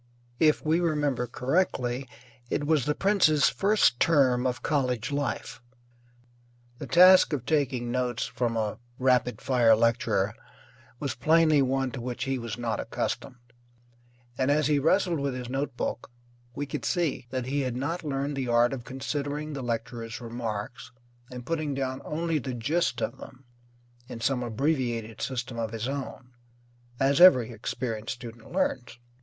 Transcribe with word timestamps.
If 0.39 0.65
we 0.65 0.79
remember 0.79 1.27
correctly, 1.27 2.09
it 2.49 2.65
was 2.65 2.85
the 2.85 2.95
prince's 2.95 3.49
first 3.49 3.99
term 3.99 4.47
of 4.47 4.63
college 4.63 5.11
life. 5.11 5.61
The 6.79 6.87
task 6.87 7.33
of 7.33 7.45
taking 7.45 7.91
notes 7.91 8.25
from 8.25 8.57
a 8.57 8.79
rapid 8.97 9.39
fire 9.41 9.75
lecturer 9.75 10.33
was 10.99 11.13
plainly 11.13 11.61
one 11.61 11.91
to 11.91 12.01
which 12.01 12.23
he 12.23 12.39
was 12.39 12.57
not 12.57 12.79
accustomed, 12.79 13.53
and 14.39 14.49
as 14.49 14.65
he 14.65 14.79
wrestled 14.79 15.19
with 15.19 15.35
his 15.35 15.49
notebook 15.49 16.09
we 16.55 16.65
could 16.65 16.83
see 16.83 17.27
that 17.29 17.45
he 17.45 17.61
had 17.61 17.75
not 17.75 18.03
learned 18.03 18.35
the 18.35 18.47
art 18.47 18.73
of 18.73 18.83
considering 18.83 19.53
the 19.53 19.61
lecturer's 19.61 20.19
remarks 20.19 20.91
and 21.29 21.45
putting 21.45 21.75
down 21.75 22.01
only 22.03 22.39
the 22.39 22.55
gist 22.55 23.01
of 23.03 23.19
them, 23.19 23.45
in 24.07 24.19
some 24.19 24.41
abbreviated 24.41 25.21
system 25.21 25.59
of 25.59 25.69
his 25.71 25.87
own, 25.87 26.31
as 26.99 27.21
every 27.21 27.51
experienced 27.51 28.15
student 28.15 28.51
learns. 28.51 28.97